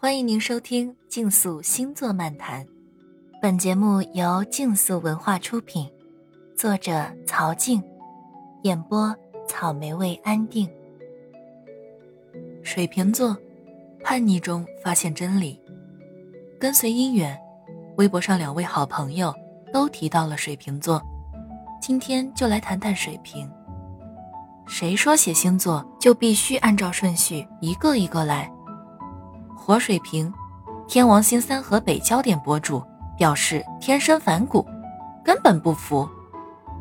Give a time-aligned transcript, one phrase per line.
[0.00, 2.64] 欢迎您收听《竞速星座漫谈》，
[3.42, 5.90] 本节目由竞速文化出品，
[6.56, 7.82] 作者曹静，
[8.62, 9.12] 演播
[9.48, 10.70] 草莓味安定。
[12.62, 13.36] 水瓶座，
[14.04, 15.60] 叛逆中发现真理，
[16.60, 17.36] 跟随姻缘。
[17.96, 19.34] 微博上两位好朋友
[19.72, 21.02] 都提到了水瓶座，
[21.82, 23.50] 今天就来谈谈水瓶。
[24.64, 28.48] 谁说写星座就必须按照顺序一个一个来？
[29.68, 30.32] 火水瓶，
[30.86, 32.82] 天王星三河北焦点博主
[33.18, 34.66] 表示天生反骨，
[35.22, 36.08] 根本不服。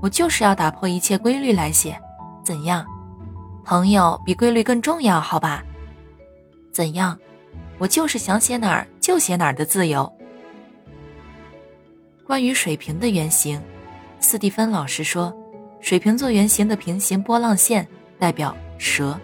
[0.02, 2.00] 我就是要打破一切规律来写，
[2.46, 2.86] 怎样？
[3.66, 5.66] 朋友比规律更重要，好吧？
[6.72, 7.20] 怎样？
[7.78, 10.10] 我就是想写哪儿就写哪儿的自由。
[12.26, 13.62] 关于水瓶的原型，
[14.22, 15.36] 斯蒂芬老师说，
[15.82, 17.86] 水瓶座原型的平行波浪线
[18.18, 19.20] 代表蛇，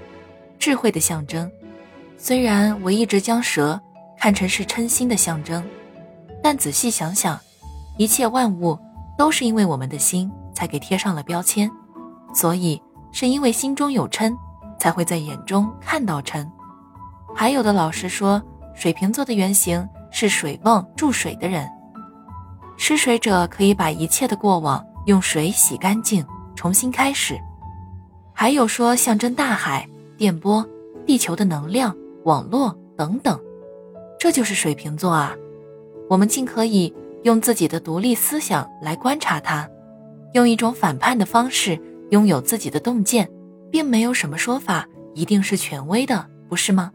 [0.60, 1.50] 智慧的象征。
[2.26, 3.78] 虽然我一直将蛇
[4.18, 5.62] 看成是嗔心的象征，
[6.42, 7.38] 但仔细想想，
[7.98, 8.80] 一切万物
[9.18, 11.70] 都是因为我们的心才给贴上了标签，
[12.34, 14.34] 所以是因为心中有嗔，
[14.80, 16.50] 才会在眼中看到嗔。
[17.36, 18.42] 还有的老师说，
[18.74, 21.70] 水瓶座的原型是水瓮注水的人，
[22.78, 27.38] 吃水者可以把一切的过往用水洗干净，重新开始。
[28.32, 29.86] 还有说象征大海、
[30.18, 30.66] 电波、
[31.06, 31.94] 地球的能量。
[32.24, 33.40] 网络等等，
[34.20, 35.36] 这就是水瓶座啊。
[36.10, 36.94] 我们尽可以
[37.24, 39.68] 用自己的独立思想来观察它，
[40.34, 41.80] 用一种反叛的方式
[42.12, 43.30] 拥有自己的洞见，
[43.72, 46.92] 并没有什么说法一定是权威的，不是吗？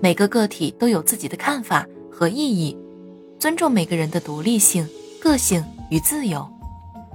[0.00, 2.76] 每个个体都有自己的看法和意义，
[3.38, 4.88] 尊重每个人的独立性、
[5.20, 6.46] 个性与自由，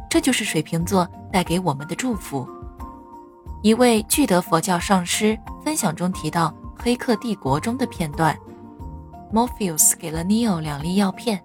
[0.09, 2.47] 这就是水瓶座带给我们的祝福。
[3.61, 6.53] 一位巨德佛教上师分享中提到。
[6.83, 8.35] 《黑客帝国》中的片段
[9.31, 11.39] ，Morpheus 给了 Neo 两粒药片，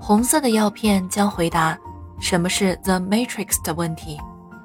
[0.00, 1.76] 红色的药片将回答
[2.20, 4.16] 什么是 The Matrix 的问题，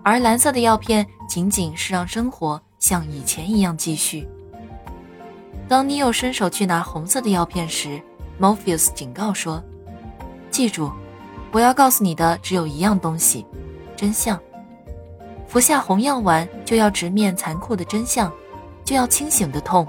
[0.03, 4.29] 而蓝色的药片仅仅是让生活像以前一样继续。
[5.67, 7.99] 当 Neo 伸手去拿红色的药片时
[8.39, 9.59] ，Morpheus 警告说
[10.51, 10.91] ：“记住，
[11.51, 13.43] 我要告诉你的只有一样东西，
[13.95, 14.39] 真相。
[15.47, 18.31] 服下红药丸就要直面残酷的真相，
[18.85, 19.87] 就要清醒的痛。”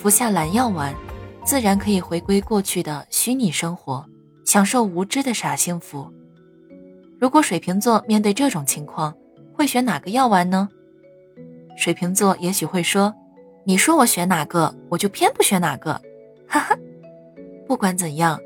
[0.00, 0.94] 服下蓝药丸，
[1.44, 4.02] 自然可以回归过去的虚拟生活，
[4.46, 6.10] 享受无知的傻幸福。
[7.18, 9.14] 如果水瓶座面对这种情况，
[9.52, 10.70] 会选哪个药丸呢？
[11.76, 13.14] 水瓶座也许会说
[13.62, 15.92] ：“你说我选哪个，我就偏不选哪个。”
[16.48, 16.74] 哈哈。
[17.68, 18.40] 不管怎样，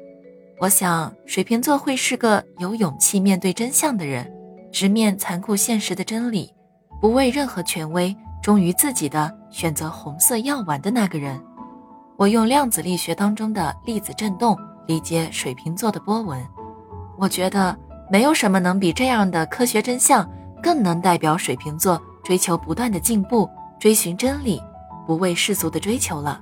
[0.58, 4.28] 我想水瓶座会是个有勇气面对真相的人，
[4.72, 6.52] 直面残酷现实的真理，
[7.00, 8.12] 不畏任何权威。
[8.44, 11.42] 忠于自己的选择红色药丸的那个人，
[12.18, 14.54] 我用量子力学当中的粒子振动
[14.86, 16.46] 理解水瓶座的波纹。
[17.16, 17.74] 我觉得
[18.10, 20.30] 没有什么能比这样的科学真相
[20.62, 23.48] 更能代表水瓶座追求不断的进步、
[23.80, 24.60] 追寻真理、
[25.06, 26.38] 不畏世俗的追求了。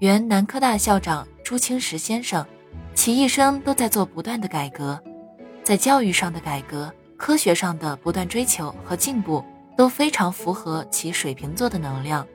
[0.00, 2.44] 原南科大校长朱清时先生，
[2.94, 5.02] 其一生都在做不断的改革，
[5.64, 9.42] 在教育上的改革、科学上的不断追求和进步。
[9.76, 12.26] 都非常符合其水瓶座的能量。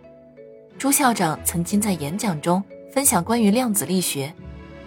[0.78, 4.34] 朱校长曾经在演讲中分享关于量子力学、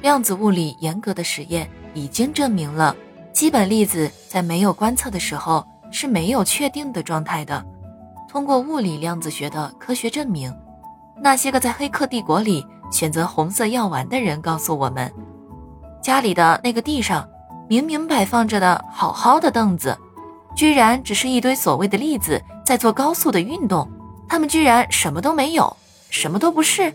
[0.02, 2.94] 量子物理严格的实验，已经证明了
[3.32, 7.64] 基本粒子在没有观测的时候是没有确定的状态的。
[8.28, 10.54] 通过物理量子学的科学证明，
[11.20, 15.12] 那些个在《黑客帝国》里选择红色药丸的人告诉我们，
[16.00, 17.28] 家里的那个地上
[17.68, 19.98] 明明摆放着的好好的凳子。
[20.54, 23.88] 居然只是一堆所谓的粒子在做高速的运动，
[24.28, 25.76] 它们居然什么都没有，
[26.10, 26.92] 什么都不是。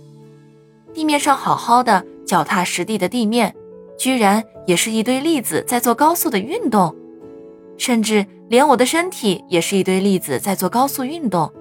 [0.94, 3.56] 地面上好好的、脚踏实地的地面，
[3.98, 6.96] 居然也是一堆粒子在做高速的运动，
[7.78, 11.52] 甚至连我的身体也是一堆粒子在做高速运动。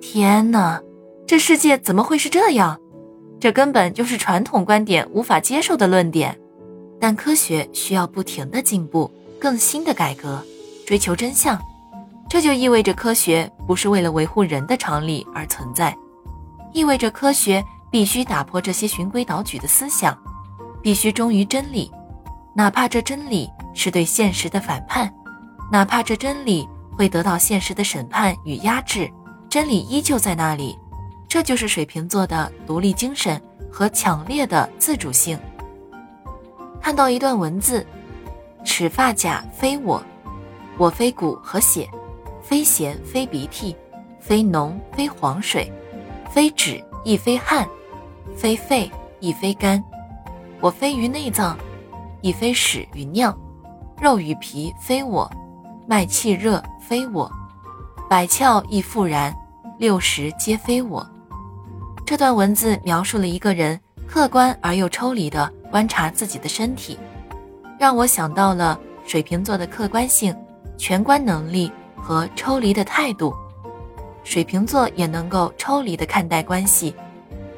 [0.00, 0.80] 天哪，
[1.26, 2.80] 这世界怎么会是这样？
[3.38, 6.38] 这根本就是传统观点无法接受的论点。
[6.98, 10.42] 但科学需要不停的进步，更新的改革。
[10.86, 11.60] 追求真相，
[12.28, 15.92] 这就意味着科学不是为了维护人的常理而存在，
[16.72, 20.16] 意味着科学必须打破这些循规蹈矩的思想，
[20.80, 21.90] 必须忠于真理，
[22.54, 25.12] 哪怕这真理是对现实的反叛，
[25.72, 29.10] 哪怕这真理会得到现实的审判与压制，
[29.48, 30.78] 真理依旧在那里。
[31.28, 35.36] 这就是水瓶座的独立精神和强烈的自主性。
[36.80, 37.84] 看到一段文字
[38.64, 40.00] ：“齿发甲非我。”
[40.78, 41.88] 我非骨和血，
[42.42, 43.74] 非咸非鼻涕，
[44.20, 45.72] 非浓非黄水，
[46.30, 47.66] 非脂亦非汗，
[48.36, 48.90] 非肺，
[49.20, 49.82] 亦非肝。
[50.60, 51.56] 我非于内脏，
[52.20, 53.36] 亦非屎与尿。
[53.98, 55.30] 肉与皮非我，
[55.86, 57.30] 脉气热非我，
[58.10, 59.34] 百窍亦复然，
[59.78, 61.08] 六十皆非我。
[62.04, 66.98] 这段文字描述了一个人客观而又抽离的观察自己的身体，
[67.78, 70.36] 让我想到了水瓶座的客观性、
[70.76, 73.34] 全观能力和抽离的态度。
[74.24, 76.94] 水瓶座也能够抽离的看待关系，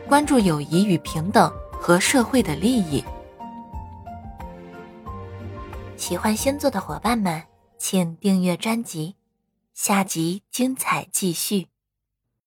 [0.07, 3.03] 关注友谊与平等和社会的利益。
[5.97, 7.43] 喜欢星座的伙伴们，
[7.79, 9.17] 请订阅专辑，
[9.75, 11.69] 下集精彩继续。